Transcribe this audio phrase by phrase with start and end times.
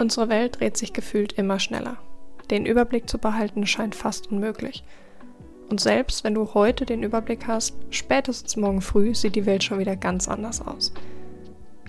[0.00, 1.98] Unsere Welt dreht sich gefühlt immer schneller.
[2.50, 4.82] Den Überblick zu behalten scheint fast unmöglich.
[5.68, 9.78] Und selbst wenn du heute den Überblick hast, spätestens morgen früh sieht die Welt schon
[9.78, 10.94] wieder ganz anders aus.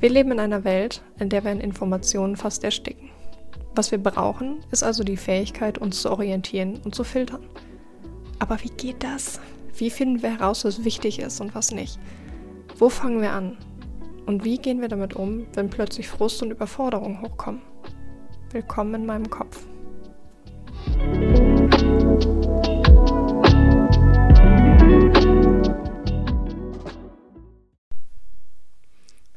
[0.00, 3.08] Wir leben in einer Welt, in der wir in Informationen fast ersticken.
[3.76, 7.46] Was wir brauchen, ist also die Fähigkeit, uns zu orientieren und zu filtern.
[8.40, 9.38] Aber wie geht das?
[9.76, 12.00] Wie finden wir heraus, was wichtig ist und was nicht?
[12.78, 13.58] Wo fangen wir an?
[14.26, 17.62] Und wie gehen wir damit um, wenn plötzlich Frust und Überforderung hochkommen?
[18.52, 19.64] Willkommen in meinem Kopf.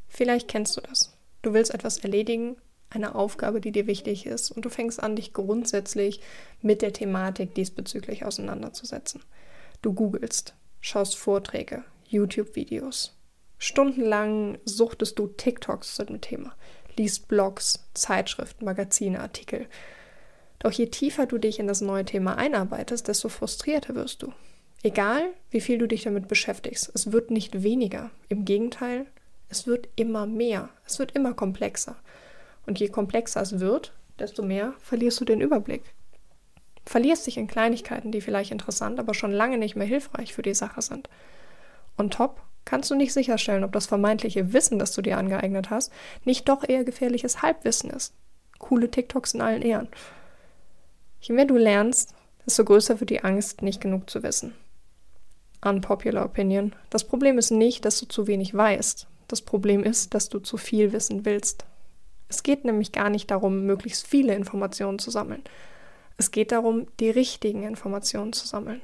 [0.10, 1.18] Vielleicht kennst du das.
[1.44, 2.58] Du willst etwas erledigen,
[2.90, 6.20] eine Aufgabe, die dir wichtig ist, und du fängst an, dich grundsätzlich
[6.62, 9.24] mit der Thematik diesbezüglich auseinanderzusetzen.
[9.82, 13.18] Du googelst, schaust Vorträge, YouTube-Videos.
[13.58, 16.54] Stundenlang suchtest du TikToks zu dem Thema,
[16.98, 19.68] liest Blogs, Zeitschriften, Magazine, Artikel.
[20.60, 24.34] Doch je tiefer du dich in das neue Thema einarbeitest, desto frustrierter wirst du.
[24.84, 28.12] Egal, wie viel du dich damit beschäftigst, es wird nicht weniger.
[28.30, 29.08] Im Gegenteil,
[29.50, 31.96] es wird immer mehr, es wird immer komplexer.
[32.66, 35.84] Und je komplexer es wird, desto mehr verlierst du den Überblick.
[36.86, 40.54] Verlierst dich in Kleinigkeiten, die vielleicht interessant, aber schon lange nicht mehr hilfreich für die
[40.54, 41.10] Sache sind.
[41.98, 45.92] Und top, kannst du nicht sicherstellen, ob das vermeintliche Wissen, das du dir angeeignet hast,
[46.24, 48.14] nicht doch eher gefährliches Halbwissen ist.
[48.60, 49.88] Coole TikToks in allen Ehren.
[51.22, 52.14] Je mehr du lernst,
[52.46, 54.54] desto größer wird die Angst, nicht genug zu wissen.
[55.64, 56.74] Unpopular Opinion.
[56.90, 60.58] Das Problem ist nicht, dass du zu wenig weißt, das Problem ist, dass du zu
[60.58, 61.66] viel wissen willst.
[62.28, 65.44] Es geht nämlich gar nicht darum, möglichst viele Informationen zu sammeln.
[66.18, 68.82] Es geht darum, die richtigen Informationen zu sammeln.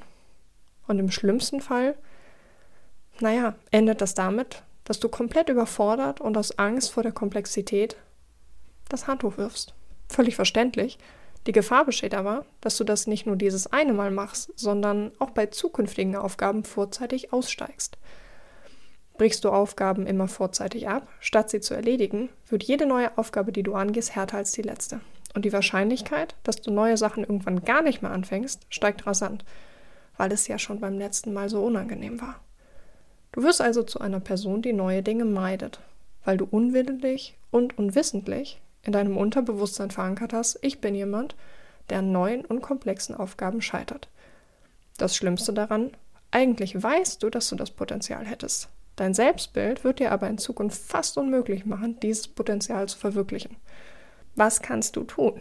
[0.86, 1.96] Und im schlimmsten Fall,
[3.22, 7.96] naja, endet das damit, dass du komplett überfordert und aus Angst vor der Komplexität
[8.88, 9.74] das Handtuch wirfst.
[10.08, 10.98] Völlig verständlich.
[11.46, 15.30] Die Gefahr besteht aber, dass du das nicht nur dieses eine Mal machst, sondern auch
[15.30, 17.98] bei zukünftigen Aufgaben vorzeitig aussteigst.
[19.18, 23.62] Brichst du Aufgaben immer vorzeitig ab, statt sie zu erledigen, wird jede neue Aufgabe, die
[23.62, 25.00] du angehst, härter als die letzte.
[25.34, 29.44] Und die Wahrscheinlichkeit, dass du neue Sachen irgendwann gar nicht mehr anfängst, steigt rasant,
[30.16, 32.40] weil es ja schon beim letzten Mal so unangenehm war.
[33.32, 35.80] Du wirst also zu einer Person, die neue Dinge meidet,
[36.24, 41.34] weil du unwillentlich und unwissentlich in deinem Unterbewusstsein verankert hast, ich bin jemand,
[41.88, 44.08] der an neuen und komplexen Aufgaben scheitert.
[44.98, 45.92] Das Schlimmste daran,
[46.30, 48.68] eigentlich weißt du, dass du das Potenzial hättest.
[48.96, 53.56] Dein Selbstbild wird dir aber in Zukunft fast unmöglich machen, dieses Potenzial zu verwirklichen.
[54.34, 55.40] Was kannst du tun?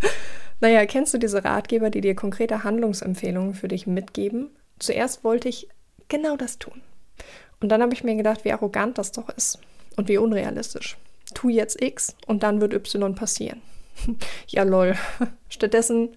[0.60, 4.50] naja, kennst du diese Ratgeber, die dir konkrete Handlungsempfehlungen für dich mitgeben?
[4.78, 5.68] Zuerst wollte ich
[6.08, 6.80] genau das tun.
[7.60, 9.58] Und dann habe ich mir gedacht, wie arrogant das doch ist
[9.96, 10.96] und wie unrealistisch.
[11.34, 13.60] Tu jetzt X und dann wird Y passieren.
[14.48, 14.96] ja, lol.
[15.48, 16.16] Stattdessen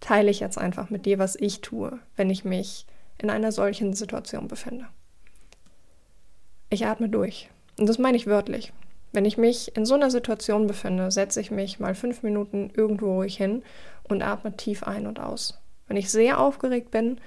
[0.00, 2.86] teile ich jetzt einfach mit dir, was ich tue, wenn ich mich
[3.18, 4.86] in einer solchen Situation befinde.
[6.68, 7.48] Ich atme durch.
[7.78, 8.72] Und das meine ich wörtlich.
[9.12, 13.14] Wenn ich mich in so einer Situation befinde, setze ich mich mal fünf Minuten irgendwo
[13.14, 13.62] ruhig hin
[14.02, 15.58] und atme tief ein und aus.
[15.88, 17.18] Wenn ich sehr aufgeregt bin,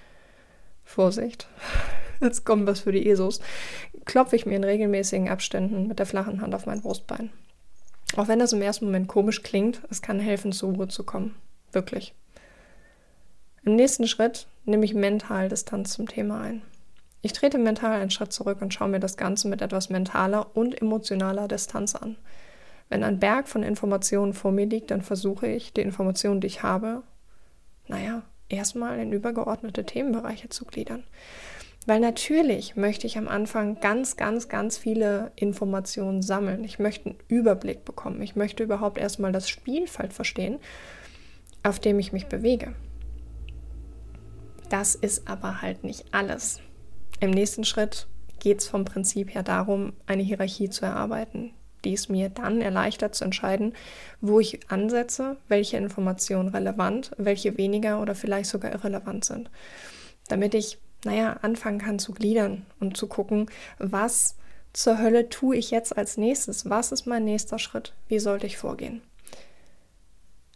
[0.84, 1.48] Vorsicht,
[2.22, 3.42] jetzt kommt was für die ESOs,
[4.06, 7.30] klopfe ich mir in regelmäßigen Abständen mit der flachen Hand auf mein Brustbein.
[8.16, 11.36] Auch wenn das im ersten Moment komisch klingt, es kann helfen, zur Ruhe zu kommen.
[11.72, 12.14] Wirklich.
[13.64, 16.62] Im nächsten Schritt nehme ich mental Distanz zum Thema ein.
[17.22, 20.82] Ich trete mental einen Schritt zurück und schaue mir das Ganze mit etwas mentaler und
[20.82, 22.16] emotionaler Distanz an.
[22.88, 26.64] Wenn ein Berg von Informationen vor mir liegt, dann versuche ich, die Informationen, die ich
[26.64, 27.04] habe,
[27.88, 31.04] naja, erstmal in übergeordnete Themenbereiche zu gliedern.
[31.90, 36.64] Weil natürlich möchte ich am Anfang ganz, ganz, ganz viele Informationen sammeln.
[36.64, 38.22] Ich möchte einen Überblick bekommen.
[38.22, 40.60] Ich möchte überhaupt erstmal das Spielfeld verstehen,
[41.64, 42.76] auf dem ich mich bewege.
[44.70, 46.62] Das ist aber halt nicht alles.
[47.22, 48.06] Im nächsten Schritt
[48.38, 51.56] geht es vom Prinzip her darum, eine Hierarchie zu erarbeiten,
[51.86, 53.74] die es mir dann erleichtert zu entscheiden,
[54.22, 59.50] wo ich ansetze, welche Informationen relevant, welche weniger oder vielleicht sogar irrelevant sind.
[60.28, 64.36] Damit ich, naja, anfangen kann zu gliedern und zu gucken, was
[64.74, 66.70] zur Hölle tue ich jetzt als nächstes?
[66.70, 67.94] Was ist mein nächster Schritt?
[68.08, 69.02] Wie sollte ich vorgehen?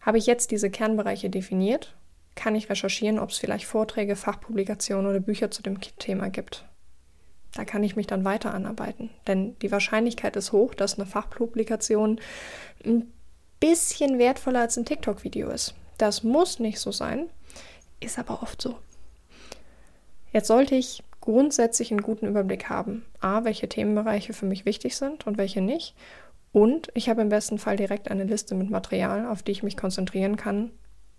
[0.01, 1.95] Habe ich jetzt diese Kernbereiche definiert
[2.35, 6.65] kann ich recherchieren, ob es vielleicht Vorträge, Fachpublikationen oder Bücher zu dem Thema gibt.
[7.53, 9.11] Da kann ich mich dann weiter anarbeiten.
[9.27, 12.19] Denn die Wahrscheinlichkeit ist hoch, dass eine Fachpublikation
[12.83, 13.11] ein
[13.59, 15.75] bisschen wertvoller als ein TikTok-Video ist.
[15.97, 17.29] Das muss nicht so sein,
[17.99, 18.77] ist aber oft so.
[20.33, 23.05] Jetzt sollte ich grundsätzlich einen guten Überblick haben.
[23.21, 25.95] A, welche Themenbereiche für mich wichtig sind und welche nicht.
[26.51, 29.77] Und ich habe im besten Fall direkt eine Liste mit Material, auf die ich mich
[29.77, 30.71] konzentrieren kann,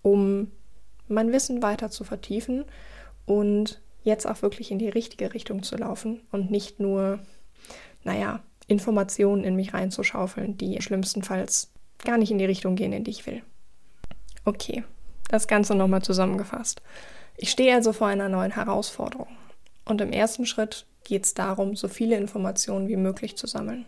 [0.02, 0.50] um
[1.08, 2.64] mein Wissen weiter zu vertiefen
[3.24, 7.18] und jetzt auch wirklich in die richtige Richtung zu laufen und nicht nur,
[8.02, 11.70] naja, Informationen in mich reinzuschaufeln, die schlimmstenfalls
[12.04, 13.42] gar nicht in die Richtung gehen, in die ich will.
[14.44, 14.84] Okay,
[15.28, 16.82] das Ganze nochmal zusammengefasst.
[17.36, 19.28] Ich stehe also vor einer neuen Herausforderung.
[19.84, 23.84] Und im ersten Schritt geht es darum, so viele Informationen wie möglich zu sammeln,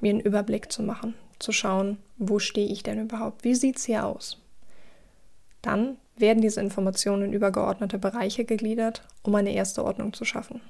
[0.00, 3.84] mir einen Überblick zu machen, zu schauen, wo stehe ich denn überhaupt, wie sieht es
[3.84, 4.38] hier aus.
[5.62, 10.60] Dann werden diese Informationen in übergeordnete Bereiche gegliedert, um eine erste Ordnung zu schaffen.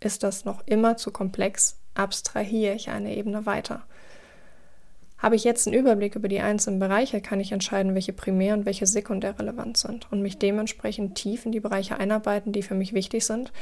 [0.00, 3.84] Ist das noch immer zu komplex, abstrahiere ich eine Ebene weiter.
[5.22, 8.66] Habe ich jetzt einen Überblick über die einzelnen Bereiche, kann ich entscheiden, welche primär und
[8.66, 12.92] welche sekundär relevant sind und mich dementsprechend tief in die Bereiche einarbeiten, die für mich
[12.92, 13.52] wichtig sind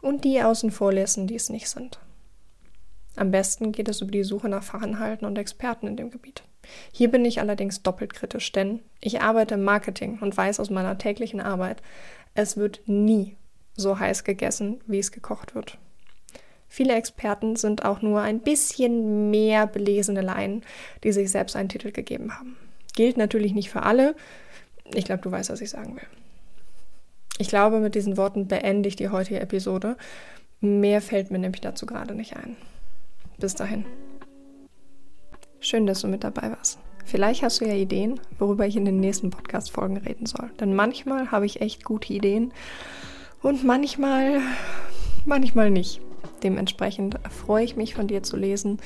[0.00, 2.00] und die außen vor lassen, die es nicht sind.
[3.14, 6.44] Am besten geht es über die Suche nach Fachinhalten und Experten in dem Gebiet.
[6.92, 10.96] Hier bin ich allerdings doppelt kritisch, denn ich arbeite im Marketing und weiß aus meiner
[10.96, 11.82] täglichen Arbeit,
[12.34, 13.36] es wird nie
[13.74, 15.76] so heiß gegessen, wie es gekocht wird.
[16.72, 20.62] Viele Experten sind auch nur ein bisschen mehr belesene Laien,
[21.04, 22.56] die sich selbst einen Titel gegeben haben.
[22.96, 24.16] Gilt natürlich nicht für alle.
[24.94, 26.06] Ich glaube, du weißt, was ich sagen will.
[27.36, 29.98] Ich glaube, mit diesen Worten beende ich die heutige Episode.
[30.62, 32.56] Mehr fällt mir nämlich dazu gerade nicht ein.
[33.36, 33.84] Bis dahin.
[35.60, 36.78] Schön, dass du mit dabei warst.
[37.04, 40.48] Vielleicht hast du ja Ideen, worüber ich in den nächsten Podcast-Folgen reden soll.
[40.58, 42.50] Denn manchmal habe ich echt gute Ideen
[43.42, 44.40] und manchmal,
[45.26, 46.00] manchmal nicht.
[46.42, 48.78] Dementsprechend freue ich mich von dir zu lesen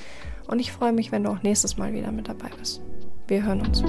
[0.46, 2.82] und ich freue mich, wenn du auch nächstes Mal wieder mit dabei bist.
[3.28, 3.82] Wir hören uns.